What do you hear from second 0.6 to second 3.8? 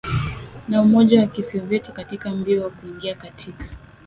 na Umoja wa Kisovyeti katika mbio wa kuingia katika